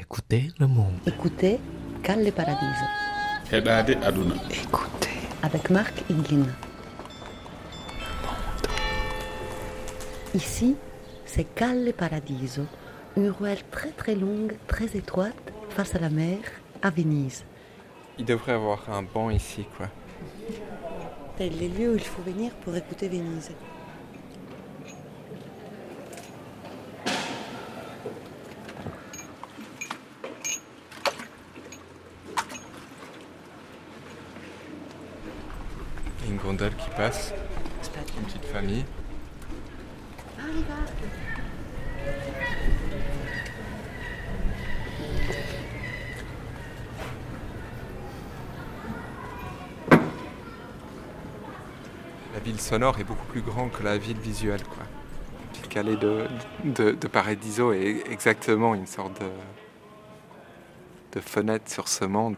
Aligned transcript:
Écoutez 0.00 0.52
le 0.60 0.68
monde. 0.68 0.94
Écoutez 1.06 1.58
Calle 2.04 2.30
Paradiso 2.30 2.84
aduna 3.50 4.34
Écoutez 4.48 5.08
avec 5.42 5.70
Marc 5.70 6.04
Higgin. 6.08 6.46
Ici, 10.34 10.76
c'est 11.26 11.42
Calle 11.42 11.92
Paradiso, 11.96 12.62
une 13.16 13.30
ruelle 13.30 13.64
très 13.72 13.90
très 13.90 14.14
longue, 14.14 14.54
très 14.68 14.96
étroite, 14.96 15.52
face 15.70 15.96
à 15.96 15.98
la 15.98 16.10
mer, 16.10 16.38
à 16.80 16.90
Venise. 16.90 17.44
Il 18.18 18.24
devrait 18.24 18.52
avoir 18.52 18.88
un 18.90 19.02
banc 19.02 19.30
ici, 19.30 19.66
quoi. 19.76 19.88
C'est 21.36 21.48
les 21.48 21.68
lieux 21.68 21.92
où 21.92 21.96
il 21.96 22.00
faut 22.04 22.22
venir 22.22 22.52
pour 22.62 22.76
écouter 22.76 23.08
Venise. 23.08 23.50
Une 36.28 36.36
gondole 36.36 36.74
qui 36.74 36.90
passe, 36.90 37.32
une 38.18 38.24
petite 38.24 38.44
famille. 38.44 38.84
La 52.34 52.40
ville 52.40 52.60
sonore 52.60 52.98
est 53.00 53.04
beaucoup 53.04 53.24
plus 53.26 53.40
grande 53.40 53.72
que 53.72 53.82
la 53.82 53.96
ville 53.96 54.18
visuelle, 54.18 54.62
quoi. 54.64 54.84
Le 55.62 55.68
calais 55.68 55.96
de, 55.96 56.26
de, 56.64 57.08
Paradiso 57.08 57.72
est 57.72 58.04
exactement 58.10 58.74
une 58.74 58.86
sorte 58.86 59.22
de 61.12 61.20
fenêtre 61.20 61.70
sur 61.70 61.88
ce 61.88 62.04
monde. 62.04 62.36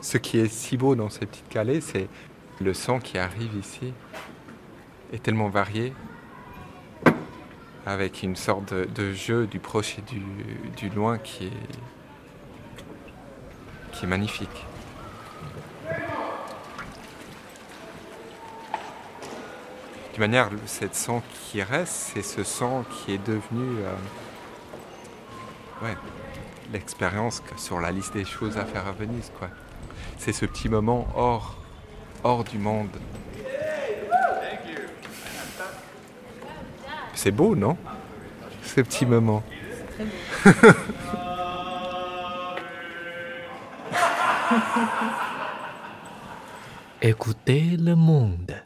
Ce 0.00 0.18
qui 0.18 0.38
est 0.38 0.46
si 0.48 0.76
beau 0.76 0.94
dans 0.94 1.10
ces 1.10 1.26
petites 1.26 1.48
calais, 1.48 1.80
c'est 1.80 2.08
le 2.60 2.74
son 2.74 2.98
qui 2.98 3.18
arrive 3.18 3.56
ici 3.56 3.92
est 5.12 5.22
tellement 5.22 5.48
varié, 5.48 5.92
avec 7.86 8.22
une 8.22 8.36
sorte 8.36 8.72
de, 8.72 9.12
jeu 9.12 9.46
du 9.46 9.58
proche 9.58 9.98
et 9.98 10.02
du, 10.76 10.88
loin 10.90 11.18
qui 11.18 11.46
est, 11.46 11.52
qui 13.92 14.04
est 14.04 14.08
magnifique. 14.08 14.64
D'une 20.12 20.20
manière, 20.20 20.48
cette 20.66 20.94
son 20.94 21.22
qui 21.32 21.60
reste, 21.62 21.92
c'est 21.92 22.22
ce 22.22 22.44
son 22.44 22.84
qui 22.84 23.14
est 23.14 23.26
devenu 23.26 23.80
euh, 23.80 23.94
ouais, 25.82 25.96
l'expérience 26.72 27.42
sur 27.56 27.80
la 27.80 27.90
liste 27.90 28.14
des 28.14 28.24
choses 28.24 28.56
à 28.56 28.64
faire 28.64 28.86
à 28.86 28.92
Venise. 28.92 29.32
C'est 30.18 30.32
ce 30.32 30.46
petit 30.46 30.68
moment 30.68 31.08
hors, 31.16 31.63
hors 32.24 32.42
du 32.42 32.58
monde. 32.58 32.90
C'est 37.14 37.30
beau, 37.30 37.54
non? 37.54 37.76
Ce 38.62 38.80
petit 38.80 39.06
moment. 39.06 39.44
Écoutez 47.02 47.76
le 47.78 47.94
monde. 47.94 48.56